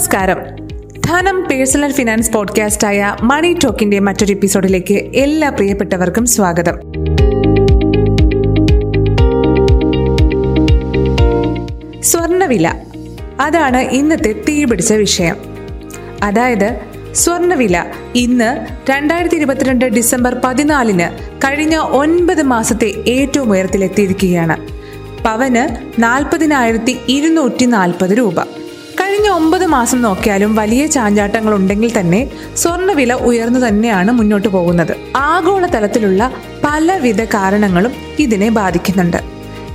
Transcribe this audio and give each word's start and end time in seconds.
നമസ്കാരം. 0.00 0.38
ധനം 1.06 1.44
personal 1.44 1.92
finance 1.92 2.32
പോഡ്കാസ്റ്റായ 2.32 3.16
മണി 3.22 3.56
ടോക്കിന്റെ 3.64 3.98
മറ്റൊരു 3.98 4.32
എപ്പിസോഡിലേക്ക് 4.32 4.94
എല്ലാ 4.94 5.48
പ്രിയപ്പെട്ടവർക്കും 5.48 6.26
സ്വാഗതം. 6.26 6.78
സ്വർണവില. 12.02 12.74
അതാണ് 13.40 13.76
ഇന്നത്തെ 13.76 14.32
തീപിടിച്ച 14.48 14.92
വിഷയം. 14.92 15.36
അതായത് 16.22 16.80
സ്വർണവില 17.12 17.84
ഇന്ന് 18.14 18.66
രണ്ടായിരത്തി 18.90 19.34
ഇരുപത്തിരണ്ട് 19.34 19.84
ഡിസംബർ 19.84 20.40
പതിനാലിന് 20.44 21.38
കഴിഞ്ഞ 21.38 21.76
ഒൻപത് 21.76 22.42
മാസത്തെ 22.42 22.94
ഏറ്റവും 23.06 23.52
ഉയരത്തിലെത്തിയിരിക്കുകയാണ്. 23.52 24.68
പവന് 25.24 25.76
നാൽപ്പതിനായിരത്തി 26.02 26.98
ഇരുന്നൂറ്റി 27.08 27.64
നാൽപ്പത് 27.64 28.10
രൂപ. 28.10 28.60
കഴിഞ്ഞ 29.00 29.28
ഒമ്പത് 29.28 29.66
മാസം 29.66 30.02
നോക്കിയാലും 30.02 30.54
വലിയ 30.54 30.86
ചാഞ്ചാട്ടങ്ങൾ 30.86 31.54
ഉണ്ടെങ്കിൽ 31.54 32.00
തന്നെ 32.00 32.30
സ്വർണവില 32.56 33.12
ഉയർന്നു 33.12 33.60
തന്നെയാണ് 33.68 34.10
മുന്നോട്ട് 34.12 34.48
പോകുന്നത്. 34.48 34.96
ആഗോളതലത്തിലുള്ള 35.16 36.32
പലവിധ 36.64 37.24
കാരണങ്ങളും 37.24 37.92
ഇതിനെ 38.18 38.48
ബാധിക്കുന്നുണ്ട്. 38.50 39.20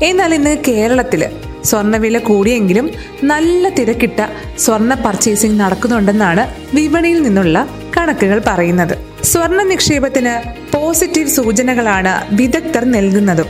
എന്നാൽ 0.04 0.34
ഇന്ന് 0.34 0.58
കേരളത്തിൽ 0.68 1.22
സ്വർണവില 1.64 2.18
കൂടിയെങ്കിലും 2.18 2.90
നല്ല 3.24 3.70
തിരക്കിട്ട 3.70 4.20
സ്വർണ 4.60 4.94
പർച്ചേസിംഗ് 4.94 5.60
നടക്കുന്നുണ്ടെന്നാണ് 5.60 6.44
വിപണിയിൽ 6.76 7.22
നിന്നുള്ള 7.24 7.68
കണക്കുകൾ 7.98 8.42
പറയുന്നത്. 8.48 8.96
സ്വർണ 9.24 9.62
നിക്ഷേപത്തിന് 9.64 10.34
പോസിറ്റീവ് 10.74 11.30
സൂചനകളാണ് 11.30 12.36
വിദഗ്ധർ 12.36 12.86
നൽകുന്നതും. 12.86 13.48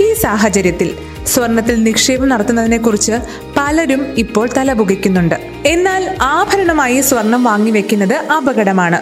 ഈ 0.00 0.12
സാഹചര്യത്തിൽ 0.22 0.88
സ്വർണത്തിൽ 1.32 1.76
നിക്ഷേപം 1.82 2.28
നടത്തുന്നതിനെക്കുറിച്ച് 2.28 3.16
പലരും 3.56 4.02
ഇപ്പോൾ 4.18 4.48
തലപുകയ്ക്കുന്നുണ്ട്. 4.56 5.36
എന്നാൽ 5.66 6.02
ആഭരണമായി 6.22 7.00
സ്വർണം 7.00 7.44
വാങ്ങിവെക്കുന്നത് 7.44 8.16
അപകടമാണ്. 8.38 9.00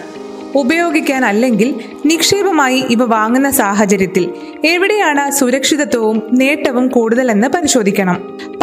ഉപയോഗിക്കാൻ 0.55 1.25
അല്ലെങ്കിൽ 1.25 1.69
നിക്ഷേപമായി 2.05 2.79
ഇവ 2.89 3.03
വാങ്ങുന്ന 3.05 3.49
സാഹചര്യത്തിൽ 3.49 4.23
എവിടെയാണ് 4.65 5.23
സുരക്ഷിതത്വവും 5.31 6.17
നേട്ടവും 6.33 6.85
കൂടുതലെന്ന് 6.87 7.47
പരിശോധിക്കണം. 7.47 8.17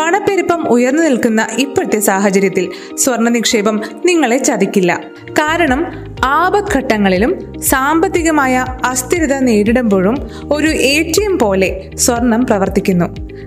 പണപ്പെരുപ്പം 0.04 0.68
ഉയർന്നു 0.68 1.02
നിൽക്കുന്ന 1.02 1.46
ഇപ്പോഴത്തെ 1.58 2.00
സാഹചര്യത്തിൽ 2.00 2.70
സ്വർണ 2.96 3.28
നിക്ഷേപം 3.28 3.82
നിങ്ങളെ 4.06 4.38
ചതിക്കില്ല. 4.38 5.00
കാരണം 5.30 5.86
ആപഘട്ടങ്ങളിലും 6.24 7.62
സാമ്പത്തികമായ 7.62 8.66
അസ്ഥിരത 8.84 9.32
നേരിടുമ്പോഴും 9.34 10.30
ഒരു 10.52 10.66
എ 10.66 11.02
ടി 11.02 11.24
എം 11.24 11.38
പോലെ 11.38 11.90
സ്വർണം 11.94 12.46
പ്രവർത്തിക്കുന്നു. 12.46 13.04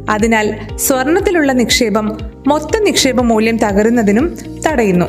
അതിനാൽ 0.09 0.78
സ്വർണത്തിലുള്ള 0.78 1.52
നിക്ഷേപം 1.52 2.17
മൊത്ത 2.47 2.78
നിക്ഷേപ 2.80 3.22
മൂല്യം 3.22 3.58
തകരുന്നതിനും 3.58 4.38
തടയുന്നു. 4.67 5.05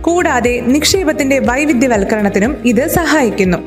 കൂടാതെ 0.00 0.60
നിക്ഷേപത്തിന്റെ 0.60 1.38
വൈവിധ്യവൽക്കരണത്തിനും 1.38 2.56
ഇത് 2.64 2.88
സഹായിക്കുന്നു. 2.88 3.58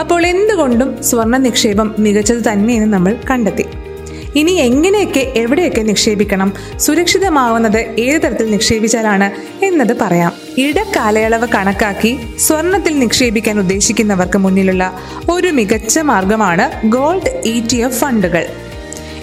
അപ്പോൾ 0.00 0.26
എന്തുകൊണ്ടും 0.26 1.02
സ്വർണ 1.02 1.36
നിക്ഷേപം 1.36 1.94
മികച്ചത് 1.98 2.52
തന്നെയെന്ന് 2.52 2.92
നമ്മൾ 2.92 3.16
കണ്ടെത്തി. 3.30 3.66
ഇനി 4.36 4.52
എങ്ങനെയൊക്കെ 4.52 5.32
എവിടെയൊക്കെ 5.36 5.80
നിക്ഷേപിക്കണം? 5.80 6.52
സുരക്ഷിതമാവുന്നത് 6.80 8.00
ഏത് 8.00 8.22
തരത്തിൽ 8.22 8.50
നിക്ഷേപിച്ചാലാണ് 8.50 9.30
എന്നത് 9.64 9.96
പറയാം. 10.00 10.32
ഇടക്കാലയളവ് 10.58 11.48
കണക്കാക്കി 11.48 12.18
സ്വർണത്തിൽ 12.38 12.98
നിക്ഷേപിക്കാൻ 12.98 13.58
ഉദ്ദേശിക്കുന്നവർക്ക് 13.58 14.38
മുന്നിലുള്ള 14.38 14.92
ഒരു 15.30 15.48
മികച്ച 15.48 15.98
മാർഗമാണ് 15.98 16.86
ഗോൾഡ് 16.86 17.42
ഇ 17.44 17.62
ടി 17.72 17.76
എഫ് 17.76 18.00
ഫണ്ടുകൾ. 18.00 18.46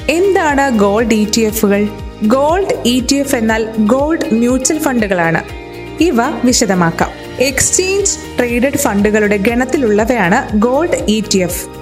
എന്താണ് 0.09 0.77
ഗോൾഡ് 0.77 1.14
ഇ 1.14 1.27
ടി 1.38 1.42
എഫുകൾ 1.42 1.88
ഗോൾഡ് 2.27 2.88
ഇ 2.88 3.05
ടി 3.11 3.16
എഫ് 3.16 3.36
എന്നാൽ 3.36 3.73
ഗോൾഡ് 3.80 4.33
മ്യൂച്വൽ 4.33 4.80
ഫണ്ടുകളാണ്. 4.80 5.44
ഇവ 6.03 6.16
വിശദമാക്കാം. 6.44 7.09
എക്സ്ചേഞ്ച് 7.39 8.17
ട്രേഡഡ് 8.38 8.77
ഫണ്ടുകളുടെ 8.77 9.38
ഗണത്തിലുള്ളവയാണ് 9.38 10.59
ഗോൾഡ് 10.59 11.05
ഇ 11.09 11.23
ടി 11.33 11.37
എഫ് 11.37 11.77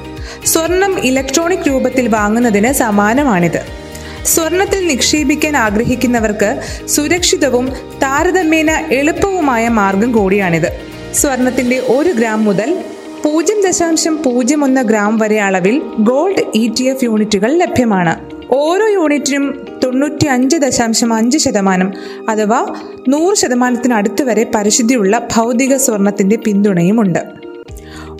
സ്വർണം 0.45 0.99
ഇലക്ട്രോണിക് 0.99 1.67
രൂപത്തിൽ 1.67 2.07
വാങ്ങുന്നതിന് 2.07 2.73
സമാനമാണിത്. 2.73 3.85
സ്വർണത്തിൽ 4.25 4.87
നിക്ഷേപിക്കാൻ 4.87 5.57
ആഗ്രഹിക്കുന്നവർക്ക് 5.57 6.61
സുരക്ഷിതവും 6.87 7.69
താരതമ്യേന 8.03 8.71
എളുപ്പവുമായ 8.91 9.67
മാർഗം 9.67 10.11
കൂടിയാണിത്. 10.11 10.79
സ്വർണത്തിന്റെ 11.13 11.79
ഒരു 11.79 12.09
ഗ്രാം 12.09 12.43
മുതൽ 12.43 12.83
പൂജ്യം 13.25 13.61
ദശാംശം 13.67 14.23
പൂജ്യം 14.23 14.63
ഒന്ന് 14.63 14.81
ഗ്രാം 14.81 15.17
വരെ 15.17 15.39
അളവിൽ 15.41 15.81
ഗോൾഡ് 15.99 16.43
ഇ 16.55 16.71
ടി 16.79 16.83
എഫ് 16.83 17.03
യൂണിറ്റുകൾ 17.03 17.57
ലഭ്യമാണ്. 17.57 18.19
ഓരോ 18.51 18.87
യൂണിറ്റിനും 18.87 19.65
തൊണ്ണൂറ്റി 19.83 20.27
അഞ്ച് 20.27 20.57
ദശാംശം 20.57 21.13
അഞ്ച് 21.13 21.37
ശതമാനം 21.37 21.93
അഥവാ 22.29 22.65
നൂറ് 23.09 23.35
ശതമാനത്തിനടുത്ത് 23.35 24.23
വരെ 24.23 24.51
പരിശുദ്ധിയുള്ള 24.55 25.27
ഭൗതിക 25.35 25.75
സ്വർണത്തിന്റെ 25.75 26.35
പിന്തുണയുമുണ്ട്. 26.35 27.44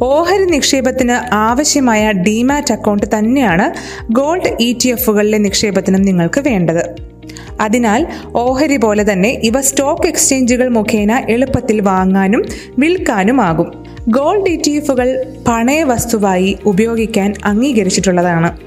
ഓഹരി 0.02 0.46
നിക്ഷേപത്തിന് 0.46 1.36
ആവശ്യമായ 1.36 2.12
ഡിമാറ്റ് 2.12 2.74
അക്കൗണ്ട് 2.74 3.06
തന്നെയാണ് 3.18 3.74
ഗോൾഡ് 4.12 4.58
ഇ 4.60 4.76
ടി 4.84 4.88
എഫുകളിലെ 4.88 5.38
നിക്ഷേപത്തിനും 5.38 6.02
നിങ്ങൾക്ക് 6.02 6.42
വേണ്ടത്. 6.42 6.96
അതിനാൽ 7.62 8.08
ഓഹരി 8.36 8.78
പോലെ 8.78 9.12
തന്നെ 9.12 9.30
ഇവ 9.30 9.62
സ്റ്റോക്ക് 9.62 10.08
എക്സ്ചേഞ്ചുകൾ 10.08 10.68
മുഖേന 10.68 11.26
എളുപ്പത്തിൽ 11.30 11.82
വാങ്ങാനും 11.82 12.46
വിൽക്കാനുമാകും 12.80 13.86
ഗോൾഡ് 14.10 14.50
ഇ 14.50 14.62
ടി 14.68 14.72
എഫുകൾ 14.72 15.26
പണയ 15.48 15.84
വസ്തുവായി 15.84 16.58
ഉപയോഗിക്കാൻ 16.66 17.34
അംഗീകരിച്ചിട്ടുള്ളതാണ്. 17.46 18.58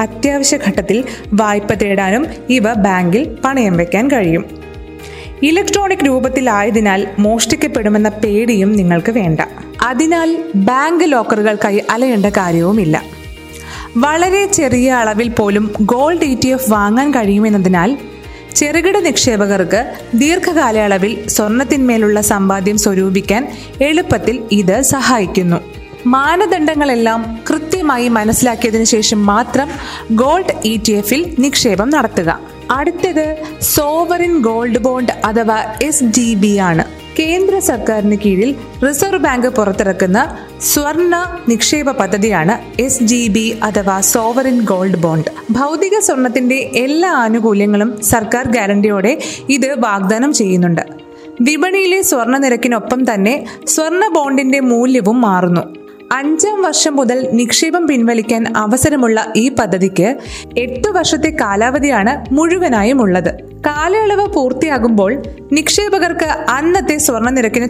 അത്യാവശ്യ 0.00 0.58
ഘട്ടത്തിൽ 0.68 1.04
വായ്പ 1.34 1.74
തേടാനും 1.74 2.26
ഇവ 2.50 2.72
ബാങ്കിൽ 2.72 3.36
പണയം 3.44 3.76
വെക്കാൻ 3.76 4.08
കഴിയും. 4.08 4.44
ഇലക്ട്രോണിക് 5.42 6.06
രൂപത്തിലായതിനാൽ 6.06 7.06
മോഷ്ടിക്കപ്പെടുമെന്ന 7.18 8.08
പേടിയും 8.08 8.72
നിങ്ങൾക്ക് 8.72 9.12
വേണ്ട. 9.12 9.40
അതിനാൽ 9.82 10.44
ബാങ്ക് 10.54 11.12
ലോക്കറുകൾക്കായി 11.12 11.82
അലയേണ്ട 11.90 12.26
കാര്യവുമില്ല. 12.26 13.02
വളരെ 13.96 14.46
ചെറിയ 14.46 14.92
അളവിൽ 14.92 15.28
പോലും 15.28 15.74
ഗോൾഡ് 15.80 16.24
ഇ 16.24 16.36
ടി 16.44 16.48
എഫ് 16.48 16.70
വാങ്ങാൻ 16.70 17.10
കഴിയുമെന്നതിനാൽ 17.10 17.98
ചെറുകിട 18.56 18.98
നിക്ഷേപകർക്ക് 18.98 19.92
ദീർഘകാലയളവിൽ 20.14 21.28
സ്വർണത്തിന്മേലുള്ള 21.28 22.20
സമ്പാദ്യം 22.20 22.78
സ്വരൂപിക്കാൻ 22.78 23.48
എളുപ്പത്തിൽ 23.80 24.42
ഇത് 24.52 24.82
സഹായിക്കുന്നു. 24.82 25.56
മാനദണ്ഡങ്ങളെല്ലാം 26.06 27.40
കൃത്യമായി 27.50 28.08
മനസ്സിലാക്കിയതിനു 28.08 28.84
ശേഷം 28.84 29.26
മാത്രം 29.26 29.68
ഗോൾഡ് 30.12 30.66
ഇ 30.66 30.80
ടി 30.88 30.92
എഫിൽ 30.92 31.36
നിക്ഷേപം 31.38 31.90
നടത്തുക. 31.90 32.40
അടുത്തത് 32.70 33.36
സോവറിൻ 33.62 34.38
ഗോൾഡ് 34.38 34.78
ബോണ്ട് 34.78 35.12
അഥവാ 35.24 35.64
എസ് 35.82 36.04
ഡി 36.04 36.34
ബി 36.34 36.56
ആണ്. 36.56 37.01
കേന്ദ്ര 37.18 37.58
സർക്കാരിന് 37.58 38.16
കീഴിൽ 38.26 38.56
റിസർവ് 38.88 39.18
ബാങ്ക് 39.18 39.46
പുറത്തിറക്കുന്ന 39.46 40.38
സ്വർണ 40.60 41.40
നിക്ഷേപ 41.48 41.90
പദ്ധതിയാണ് 41.90 42.80
എസ് 42.80 43.02
ജി 43.02 43.28
ബി 43.28 43.58
അഥവാ 43.62 44.00
സോവറിൻ 44.00 44.64
ഗോൾഡ് 44.64 44.96
ബോണ്ട്. 44.96 45.30
ഭൗതിക 45.50 45.98
സ്വർണത്തിന്റെ 45.98 46.70
എല്ലാ 46.74 47.10
ആനുകൂല്യങ്ങളും 47.10 48.02
സർക്കാർ 48.02 48.48
ഗ്യാരണ്ടിയോടെ 48.48 49.18
ഇത് 49.48 49.74
വാഗ്ദാനം 49.78 50.32
ചെയ്യുന്നുണ്ട്. 50.32 50.80
വിപണിയിലെ 51.40 52.02
സ്വർണ 52.02 52.38
നിരക്കിനൊപ്പം 52.38 53.14
തന്നെ 53.14 53.44
സ്വർണ 53.66 54.08
ബോണ്ടിന്റെ 54.08 54.60
മൂല്യവും 54.60 55.20
മാറുന്നു. 55.20 55.60
അഞ്ചാം 56.12 56.62
വർഷം 56.62 56.96
മുതൽ 56.96 57.28
നിക്ഷേപം 57.32 57.86
പിൻവലിക്കാൻ 57.86 58.56
അവസരമുള്ള 58.56 59.32
ഈ 59.36 59.48
പദ്ധതിക്ക് 59.48 60.16
എട്ട് 60.58 60.88
വർഷത്തെ 60.88 61.36
കാലാവധിയാണ് 61.40 62.34
മുഴുവനായും 62.34 63.02
ഉള്ളത്. 63.02 63.51
കാലയളവ് 63.66 64.26
പൂർത്തിയാകുമ്പോൾ 64.26 65.22
നിക്ഷേപകർക്ക് 65.52 66.28
അന്നത്തെ 66.50 66.96
സ്വർണ 66.96 67.28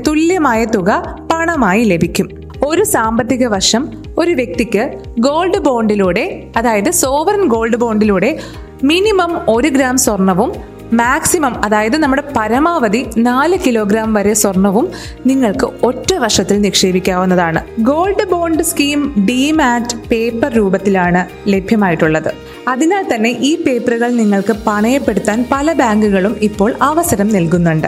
തുല്യമായ 0.08 0.64
തുക 0.64 1.18
പണമായി 1.32 1.84
ലഭിക്കും. 1.84 2.28
ഒരു 2.64 2.82
സാമ്പത്തിക 2.82 3.46
വർഷം 3.46 3.88
ഒരു 4.18 4.30
വ്യക്തിക്ക് 4.30 4.92
ഗോൾഡ് 5.18 5.58
ബോണ്ടിലൂടെ 5.58 6.42
അതായത് 6.56 6.90
സോവറൻ 6.90 7.44
ഗോൾഡ് 7.46 7.76
ബോണ്ടിലൂടെ 7.76 8.38
മിനിമം 8.84 9.40
ഒരു 9.48 9.68
ഗ്രാം 9.68 9.98
സ്വർണവും 9.98 10.52
മാക്സിമം 10.92 11.64
അതായത് 11.64 11.96
നമ്മുടെ 11.96 12.22
പരമാവധി 12.36 13.06
നാല് 13.18 13.58
കിലോഗ്രാം 13.66 14.14
വരെ 14.14 14.32
സ്വർണവും 14.34 14.88
നിങ്ങൾക്ക് 15.26 15.68
ഒറ്റ 15.82 16.14
വർഷത്തിൽ 16.14 16.60
നിക്ഷേപിക്കാവുന്നതാണ്. 16.60 17.64
Gold 17.80 18.30
bond 18.30 18.62
scheme 18.62 19.26
demat 19.28 20.08
paper 20.08 20.52
രൂപത്തിലാണ് 20.52 21.26
ലഭ്യമായിട്ടുള്ളത്. 21.48 22.51
അതിനാൽ 22.68 23.14
തന്നെ 23.14 23.30
ഈ 23.30 23.62
പേപ്പറുകൾ 23.62 24.10
നിങ്ങൾക്ക് 24.10 24.56
പണയപ്പെടുത്താൻ 24.66 25.44
പല 25.52 25.72
ബാങ്കുകളും 25.72 26.36
ഇപ്പോൾ 26.42 26.74
അവസരം 26.82 27.28
നൽകുന്നുണ്ട്. 27.28 27.86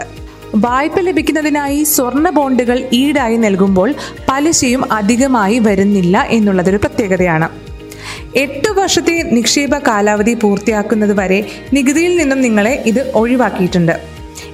വായ്പ 0.55 0.99
ലഭിക്കുന്നതിനായി 0.99 1.83
സ്വർണ 1.83 2.29
ബോണ്ടുകൾ 2.29 2.89
ഈടായി 2.93 3.37
നൽകുമ്പോൾ 3.37 3.93
പലിശയും 4.29 4.93
അധികമായി 4.93 5.59
വരുന്നില്ല 5.59 6.27
എന്നുള്ളതൊരു 6.29 6.77
പ്രത്യേകതയാണ്. 6.77 7.49
എട്ട് 8.35 8.69
വർഷത്തെ 8.69 9.23
നിക്ഷേപ 9.31 9.77
കാലാവധി 9.77 10.33
പൂർത്തിയാക്കുന്നത് 10.33 11.19
വരെ 11.19 11.45
നികുതിയിൽ 11.73 12.17
നിന്നും 12.17 12.41
നിങ്ങളെ 12.41 12.83
ഇത് 12.85 13.11
ഒഴിവാക്കിയിട്ടുണ്ട്. 13.15 14.01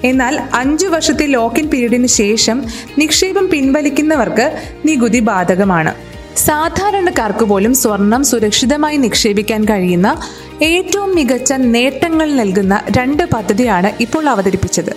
എന്നാൽ 0.04 0.42
അഞ്ചു 0.54 0.88
വർഷത്തെ 0.88 1.26
ലോക്കിൻ 1.26 1.68
പീരീഡിന് 1.68 2.08
ശേഷം 2.08 2.64
നിക്ഷേപം 2.98 3.50
പിൻവലിക്കുന്നവർക്ക് 3.50 4.58
നികുതി 4.86 5.20
ബാധകമാണ്. 5.20 5.94
സാധാരണക്കാർക്ക് 6.38 7.46
പോലും 7.46 7.74
സ്വർണം 7.74 8.24
സുരക്ഷിതമായി 8.24 8.98
നിക്ഷേപിക്കാൻ 8.98 9.66
കഴിയുന്ന 9.66 10.22
ഏറ്റവും 10.62 11.16
മികച്ച 11.16 11.54
നേട്ടങ്ങൾ 11.54 12.34
നൽകുന്ന 12.34 12.82
രണ്ട് 12.98 13.24
പദ്ധതിയാണ് 13.24 13.92
ഇപ്പോൾ 14.00 14.30
അവതരിപ്പിച്ചത്. 14.30 14.96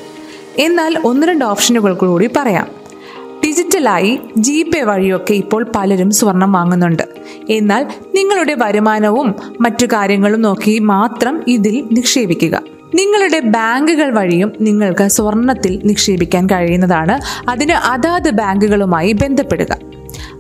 എന്നാൽ 0.59 0.99
ഒന്ന് 1.05 1.27
രണ്ട് 1.27 1.45
ഓപ്ഷനുകൾ 1.45 1.95
കൂടി 1.95 2.31
പറയാം. 2.37 2.67
ഡിജിറ്റലായി 3.47 4.21
ജി 4.37 4.63
പേ 4.63 4.83
വഴിയൊക്കെ 4.83 5.33
ഇപ്പോൾ 5.33 5.67
പലരും 5.77 6.11
സ്വർണം 6.11 6.53
വാങ്ങുന്നുണ്ട്. 6.53 7.03
എന്നാൽ 7.51 7.87
നിങ്ങളുടെ 8.15 8.55
വരുമാനവും 8.59 9.35
മറ്റു 9.61 9.87
കാര്യങ്ങളും 9.87 10.43
നോക്കി 10.43 10.79
മാത്രം 10.79 11.45
ഇതിൽ 11.49 11.89
നിക്ഷേപിക്കുക. 11.93 12.63
നിങ്ങളുടെ 12.95 13.41
ബാങ്കുകൾ 13.41 14.11
വഴിയും 14.11 14.53
നിങ്ങൾക്ക് 14.61 15.09
സ്വർണത്തിൽ 15.09 15.81
നിക്ഷേപിക്കാൻ 15.85 16.47
കഴിയുന്നതാണ്. 16.47 17.21
അതിന് 17.51 17.73
അതാത് 17.73 18.31
ബാങ്കുകളുമായി 18.31 19.13
ബന്ധപ്പെടുക. 19.13 19.77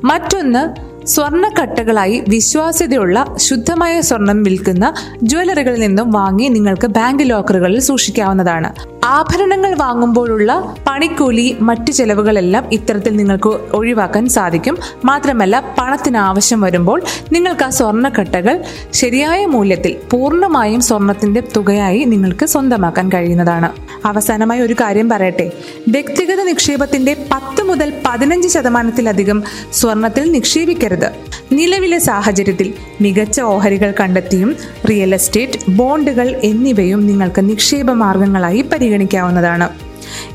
മറ്റൊന്ന് 0.04 0.83
സ്വർണക്കട്ടകളായി 1.04 2.24
വിശ്വാസ്യതയുള്ള 2.28 3.34
ശുദ്ധമായ 3.36 4.00
സ്വർണം 4.00 4.42
വിൽക്കുന്ന 4.42 4.94
ജ്വല്ലറികളിൽ 5.22 5.80
നിന്നും 5.80 6.10
വാങ്ങി 6.10 6.48
നിങ്ങൾക്ക് 6.48 6.86
ബാങ്ക് 6.86 7.30
ലോക്കറുകളിൽ 7.30 7.80
സൂക്ഷിക്കാവുന്നതാണ്. 7.80 8.74
ആഭരണങ്ങൾ 9.04 9.74
വാങ്ങുമ്പോഴുള്ള 9.74 10.76
പണിക്കൂലി 10.86 11.56
മറ്റു 11.60 11.90
ചെലവുകളെല്ലാം 11.90 12.68
ഇത്തരത്തിൽ 12.72 13.16
നിങ്ങൾക്ക് 13.16 13.48
ഒഴിവാക്കാൻ 13.48 14.28
സാധിക്കും. 14.28 14.78
മാത്രമല്ല 15.04 15.74
പണത്തിന് 15.78 16.16
ആവശ്യം 16.16 16.60
വരുമ്പോൾ 16.60 17.02
നിങ്ങൾക്ക് 17.32 17.64
ആ 17.64 17.68
സ്വർണക്കട്ടകൾ 17.68 18.64
ശരിയായ 18.92 19.46
മൂല്യത്തിൽ 19.46 19.96
പൂർണമായും 20.10 20.80
സ്വർണത്തിന്റെ 20.80 21.42
തുകയായി 21.56 22.04
നിങ്ങൾക്ക് 22.04 22.46
സ്വന്തമാക്കാൻ 22.46 23.08
കഴിയുന്നതാണ്. 23.08 23.72
അവസാനമായി 24.06 24.60
ഒരു 24.60 24.74
കാര്യം 24.74 25.08
പറയട്ടെ. 25.08 25.50
വ്യക്തിഗത 25.88 26.42
നിക്ഷേപത്തിന്റെ 26.42 27.16
പത്ത് 27.32 27.62
മുതൽ 27.62 27.92
പതിനഞ്ച് 28.06 28.48
ശതമാനത്തിലധികം 28.48 29.42
സ്വർണത്തിൽ 29.72 30.32
നിക്ഷേപിക്കരുത്. 30.32 31.10
നിലവിലെ 31.52 31.98
സാഹചര്യത്തിൽ 31.98 32.74
മികച്ച 33.00 33.40
ഓഹരികൾ 33.40 33.94
കണ്ടെത്തിയും 34.00 34.56
റിയൽ 34.90 35.14
എസ്റ്റേറ്റ് 35.14 35.70
ബോണ്ടുകൾ 35.70 36.40
എന്നിവയും 36.42 37.06
നിങ്ങൾക്ക് 37.06 37.50
നിക്ഷേപ 37.50 37.90
മാർഗങ്ങളായി 37.90 38.62
പരിഗണിക്കാവുന്നതാണ്. 38.94 39.68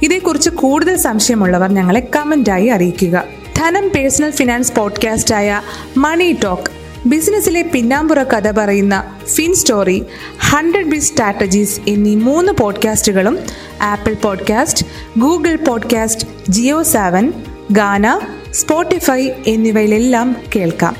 ഇതേക്കുറിച്ച് 0.03 0.49
കൂടുതൽ 0.49 0.97
സംശയമുള്ളവർ 0.97 1.71
ഞങ്ങളെ 1.71 2.07
കമന്റായി 2.15 2.67
അറിയിക്കുക. 2.67 3.23
ധനം 3.57 3.89
പേഴ്സണൽ 3.89 4.31
ഫിനാൻസ് 4.31 4.73
പോഡ്കാസ്റ്റായ 4.73 5.61
മണി 5.97 6.35
ടോക്ക് 6.43 6.71
ബിസിനസ്സിലെ 7.07 7.61
പിന്നാമ്പുറ 7.61 8.23
കഥ 8.23 8.51
പറയുന്ന 8.51 9.19
fin 9.25 9.55
story 9.55 10.03
hundred 10.49 10.85
B 10.85 10.97
strategies 10.97 11.81
എന്നീ 11.87 12.15
മൂന്ന് 12.15 12.51
പോഡ്കാസ്റ്റുകളും 12.51 13.39
Apple 13.81 14.13
podcast 14.13 14.85
Google 15.19 15.55
podcast 15.55 16.27
Jio 16.49 16.83
Saavn 16.83 17.33
Gaana 17.71 18.19
Spotify 18.51 19.29
എന്നിവയിലെല്ലാം 19.47 20.35
കേൾക്കാം. 20.55 20.95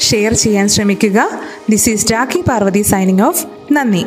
ഷെയർ 0.00 0.32
ചെയ്യാൻ 0.34 0.68
ശ്രമിക്കുക. 0.68 1.30
This 1.70 1.90
is 1.90 2.12
Rakhi 2.12 2.40
Parvathy 2.40 2.82
signing 2.82 3.22
off. 3.22 3.46
നന്ദി. 3.72 4.06